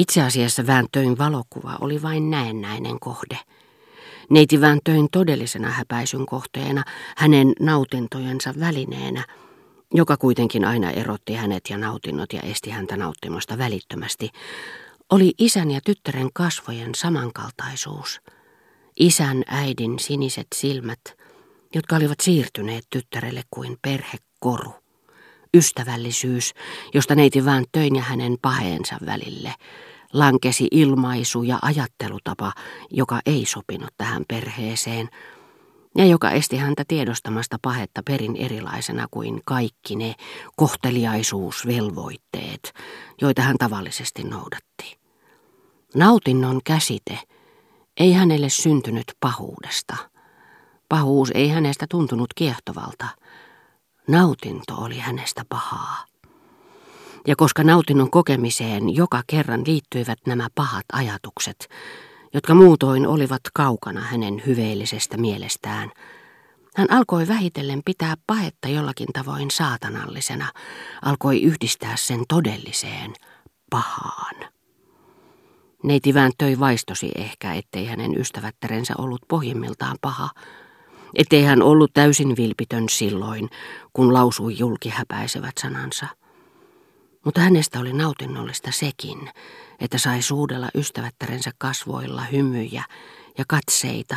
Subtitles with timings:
[0.00, 3.38] Itse asiassa Vääntöin valokuva oli vain näennäinen kohde.
[4.30, 6.84] Neiti Vääntöin todellisena häpäisyn kohteena,
[7.16, 9.24] hänen nautintojensa välineenä,
[9.94, 14.30] joka kuitenkin aina erotti hänet ja nautinnot ja esti häntä nauttimasta välittömästi,
[15.10, 18.20] oli isän ja tyttären kasvojen samankaltaisuus.
[18.96, 21.00] Isän äidin siniset silmät,
[21.74, 24.74] jotka olivat siirtyneet tyttärelle kuin perhekoru.
[25.54, 26.54] Ystävällisyys,
[26.94, 29.54] josta neiti vaan töin ja hänen paheensa välille,
[30.12, 32.52] lankesi ilmaisu ja ajattelutapa,
[32.90, 35.08] joka ei sopinut tähän perheeseen,
[35.96, 40.14] ja joka esti häntä tiedostamasta pahetta perin erilaisena kuin kaikki ne
[40.56, 42.72] kohteliaisuusvelvoitteet,
[43.20, 45.00] joita hän tavallisesti noudatti.
[45.94, 47.18] Nautinnon käsite
[47.96, 49.96] ei hänelle syntynyt pahuudesta.
[50.88, 53.06] Pahuus ei hänestä tuntunut kiehtovalta.
[54.08, 56.04] Nautinto oli hänestä pahaa.
[57.26, 61.68] Ja koska nautinnon kokemiseen joka kerran liittyivät nämä pahat ajatukset,
[62.34, 65.90] jotka muutoin olivat kaukana hänen hyveellisestä mielestään,
[66.76, 70.52] hän alkoi vähitellen pitää pahetta jollakin tavoin saatanallisena,
[71.02, 73.14] alkoi yhdistää sen todelliseen
[73.70, 74.34] pahaan.
[75.82, 80.30] Neiti vääntöi vaistosi ehkä, ettei hänen ystävättärensä ollut pohjimmiltaan paha,
[81.14, 83.50] ettei hän ollut täysin vilpitön silloin,
[83.92, 86.06] kun lausui julkihäpäisevät sanansa.
[87.24, 89.30] Mutta hänestä oli nautinnollista sekin,
[89.80, 92.84] että sai suudella ystävättärensä kasvoilla hymyjä
[93.38, 94.16] ja katseita,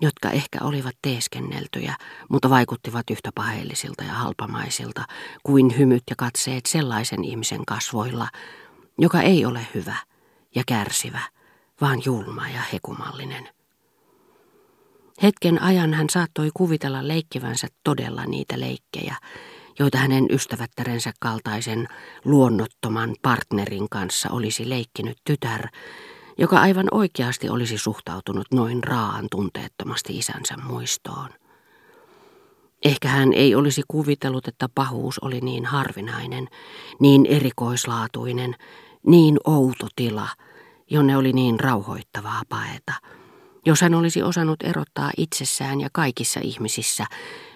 [0.00, 1.96] jotka ehkä olivat teeskenneltyjä,
[2.28, 5.04] mutta vaikuttivat yhtä paheellisilta ja halpamaisilta
[5.42, 8.28] kuin hymyt ja katseet sellaisen ihmisen kasvoilla,
[8.98, 9.96] joka ei ole hyvä
[10.54, 11.20] ja kärsivä,
[11.80, 13.48] vaan julma ja hekumallinen.
[15.22, 19.16] Hetken ajan hän saattoi kuvitella leikkivänsä todella niitä leikkejä,
[19.78, 21.88] joita hänen ystävättärensä kaltaisen
[22.24, 25.68] luonnottoman partnerin kanssa olisi leikkinyt tytär,
[26.38, 31.28] joka aivan oikeasti olisi suhtautunut noin raan tunteettomasti isänsä muistoon.
[32.84, 36.48] Ehkä hän ei olisi kuvitellut, että pahuus oli niin harvinainen,
[37.00, 38.56] niin erikoislaatuinen,
[39.06, 40.28] niin outo tila,
[40.90, 42.92] jonne oli niin rauhoittavaa paeta–
[43.66, 47.06] jos hän olisi osannut erottaa itsessään ja kaikissa ihmisissä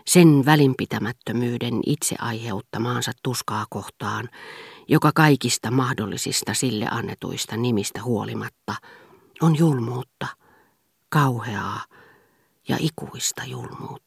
[0.07, 4.29] sen välinpitämättömyyden itse aiheuttamaansa tuskaa kohtaan,
[4.89, 8.75] joka kaikista mahdollisista sille annetuista nimistä huolimatta
[9.41, 10.27] on julmuutta,
[11.09, 11.85] kauheaa
[12.69, 14.07] ja ikuista julmuutta.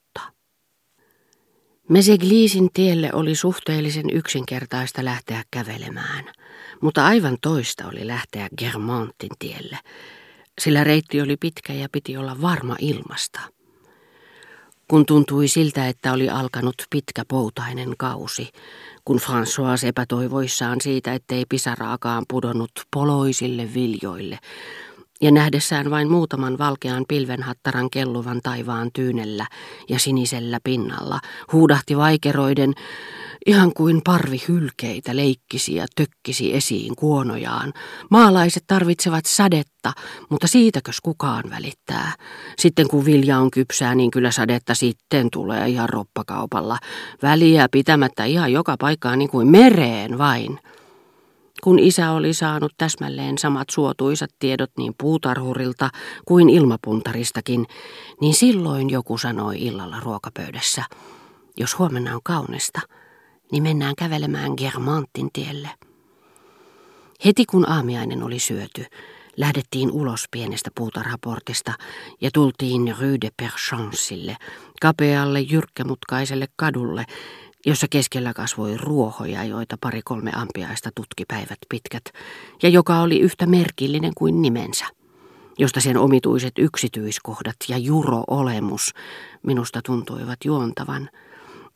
[1.90, 6.26] Mesegliisin tielle oli suhteellisen yksinkertaista lähteä kävelemään,
[6.82, 9.78] mutta aivan toista oli lähteä Germantin tielle,
[10.60, 13.40] sillä reitti oli pitkä ja piti olla varma ilmasta.
[14.88, 18.50] Kun tuntui siltä, että oli alkanut pitkä poutainen kausi,
[19.06, 24.40] kun François epätoivoissaan siitä, ettei pisaraakaan pudonnut poloisille viljoille,
[25.22, 29.48] ja nähdessään vain muutaman valkean pilvenhattaran kelluvan taivaan tyynellä
[29.90, 31.20] ja sinisellä pinnalla,
[31.52, 32.74] huudahti vaikeroiden,
[33.50, 37.74] Ihan kuin parvi hylkeitä leikkisi ja tökkisi esiin kuonojaan.
[38.10, 39.94] Maalaiset tarvitsevat sadetta,
[40.30, 42.14] mutta siitäkös kukaan välittää.
[42.58, 46.78] Sitten kun vilja on kypsää, niin kyllä sadetta sitten tulee ihan roppakaupalla.
[47.22, 50.60] Väliä pitämättä ihan joka paikkaan niin kuin mereen vain.
[51.64, 55.90] Kun isä oli saanut täsmälleen samat suotuisat tiedot niin puutarhurilta
[56.26, 57.66] kuin ilmapuntaristakin,
[58.22, 60.84] niin silloin joku sanoi illalla ruokapöydässä,
[61.58, 62.82] jos huomenna on kaunista–
[63.52, 65.70] niin mennään kävelemään Germantin tielle.
[67.26, 68.86] Heti kun aamiainen oli syöty,
[69.38, 71.74] lähdettiin ulos pienestä puutarhaportista
[72.22, 74.38] ja tultiin Rue de Perchansille,
[74.82, 77.06] kapealle jyrkkämutkaiselle kadulle,
[77.66, 82.04] jossa keskellä kasvoi ruohoja, joita pari-kolme ampiaista tutki päivät pitkät,
[82.64, 84.86] ja joka oli yhtä merkillinen kuin nimensä,
[85.58, 88.94] josta sen omituiset yksityiskohdat ja juro-olemus
[89.44, 91.10] minusta tuntuivat juontavan–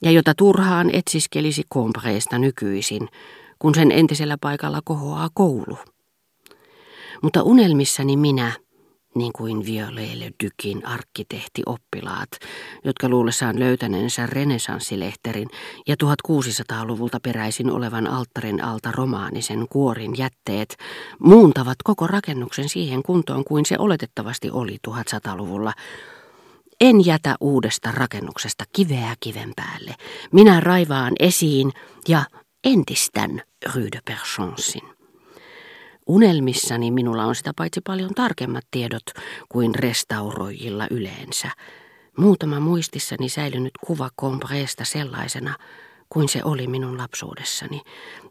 [0.03, 3.09] ja jota turhaan etsiskelisi kompreesta nykyisin,
[3.59, 5.77] kun sen entisellä paikalla kohoaa koulu.
[7.21, 8.51] Mutta unelmissani minä,
[9.15, 12.29] niin kuin Violele Dykin arkkitehti-oppilaat,
[12.83, 15.47] jotka luullessaan löytäneensä renesanssilehterin
[15.87, 20.77] ja 1600-luvulta peräisin olevan alttarin alta romaanisen kuorin jätteet,
[21.19, 25.73] muuntavat koko rakennuksen siihen kuntoon kuin se oletettavasti oli 1100-luvulla,
[26.81, 29.95] en jätä uudesta rakennuksesta kiveä kiven päälle.
[30.31, 31.71] Minä raivaan esiin
[32.07, 32.25] ja
[32.63, 33.41] entistän
[33.75, 34.81] Rue de Perchansin.
[36.07, 39.03] Unelmissani minulla on sitä paitsi paljon tarkemmat tiedot
[39.49, 41.51] kuin restauroijilla yleensä.
[42.17, 45.55] Muutama muistissani säilynyt kuva Combresta sellaisena
[46.09, 47.81] kuin se oli minun lapsuudessani.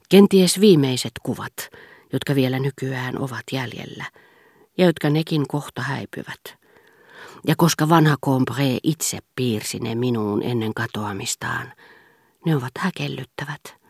[0.09, 1.71] Kenties viimeiset kuvat,
[2.13, 4.05] jotka vielä nykyään ovat jäljellä,
[4.79, 6.62] ja jotka nekin kohta häipyvät.
[7.47, 11.73] Ja koska vanha Combré itse piirsi ne minuun ennen katoamistaan,
[12.47, 13.83] ne ovat häkellyttävät.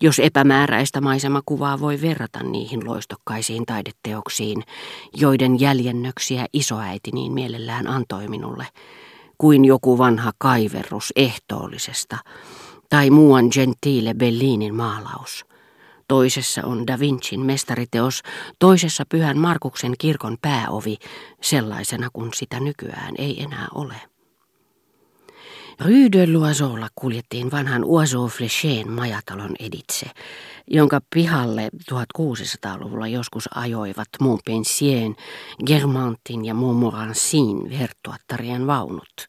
[0.00, 4.62] Jos epämääräistä maisemakuvaa voi verrata niihin loistokkaisiin taideteoksiin,
[5.14, 8.66] joiden jäljennöksiä isoäiti niin mielellään antoi minulle,
[9.38, 12.18] kuin joku vanha kaiverrus ehtoollisesta,
[12.90, 15.44] tai muuan Gentile Bellinin maalaus.
[16.08, 18.22] Toisessa on Da Vincin mestariteos,
[18.58, 20.96] toisessa Pyhän Markuksen kirkon pääovi,
[21.42, 24.15] sellaisena kuin sitä nykyään ei enää ole.
[25.80, 30.06] Rue de Loiseaulla kuljettiin vanhan Oiseau Fléchén majatalon editse,
[30.66, 35.16] jonka pihalle 1600-luvulla joskus ajoivat Montpensien,
[35.66, 39.26] Germantin ja Montmorencin herttuattarien vaunut,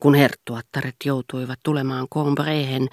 [0.00, 2.88] kun herttuattaret joutuivat tulemaan Combrehen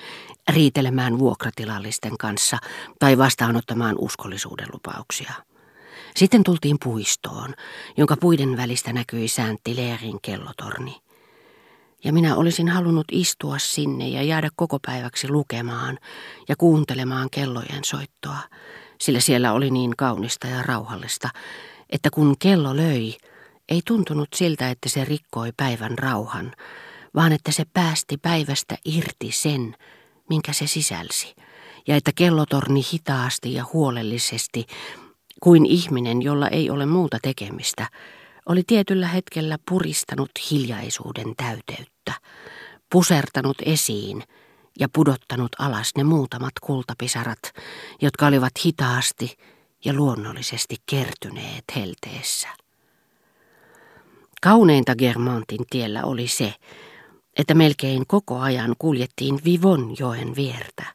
[0.53, 2.57] riitelemään vuokratilallisten kanssa
[2.99, 5.33] tai vastaanottamaan uskollisuuden lupauksia.
[6.15, 7.53] Sitten tultiin puistoon,
[7.97, 11.04] jonka puiden välistä näkyi Saint-Hilaire kellotorni
[12.03, 15.99] ja minä olisin halunnut istua sinne ja jäädä koko päiväksi lukemaan
[16.49, 18.37] ja kuuntelemaan kellojen soittoa,
[19.01, 21.29] sillä siellä oli niin kaunista ja rauhallista,
[21.89, 23.13] että kun kello löi,
[23.69, 26.51] ei tuntunut siltä, että se rikkoi päivän rauhan,
[27.15, 29.75] vaan että se päästi päivästä irti sen,
[30.29, 31.35] minkä se sisälsi,
[31.87, 34.65] ja että kellotorni hitaasti ja huolellisesti,
[35.43, 37.87] kuin ihminen, jolla ei ole muuta tekemistä,
[38.45, 42.13] oli tietyllä hetkellä puristanut hiljaisuuden täyteyttä,
[42.91, 44.23] pusertanut esiin
[44.79, 47.39] ja pudottanut alas ne muutamat kultapisarat,
[48.01, 49.37] jotka olivat hitaasti
[49.85, 52.47] ja luonnollisesti kertyneet helteessä.
[54.41, 56.53] Kauneinta Germantin tiellä oli se,
[57.37, 60.85] että melkein koko ajan kuljettiin Vivon joen viertä.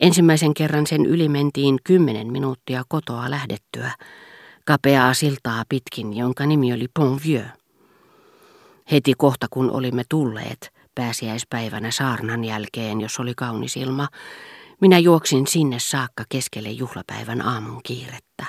[0.00, 3.92] Ensimmäisen kerran sen yli mentiin kymmenen minuuttia kotoa lähdettyä,
[4.68, 7.48] kapeaa siltaa pitkin, jonka nimi oli Pont Vieux.
[8.90, 14.08] Heti kohta kun olimme tulleet pääsiäispäivänä saarnan jälkeen, jos oli kaunis ilma,
[14.80, 18.44] minä juoksin sinne saakka keskelle juhlapäivän aamun kiirettä,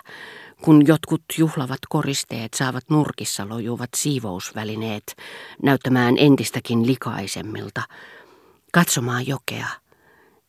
[0.61, 5.15] kun jotkut juhlavat koristeet saavat nurkissa lojuvat siivousvälineet
[5.63, 7.81] näyttämään entistäkin likaisemmilta,
[8.73, 9.67] katsomaan jokea,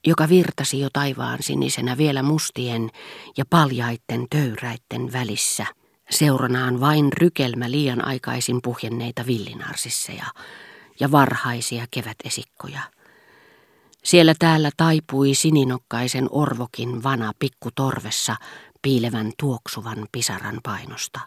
[0.07, 2.89] joka virtasi jo taivaan sinisenä vielä mustien
[3.37, 5.65] ja paljaitten töyräitten välissä,
[6.09, 10.25] seuranaan vain rykelmä liian aikaisin puhjenneita villinarsisseja
[10.99, 12.81] ja varhaisia kevätesikkoja.
[14.03, 18.35] Siellä täällä taipui sininokkaisen orvokin vana pikku torvessa
[18.81, 21.19] piilevän tuoksuvan pisaran painosta.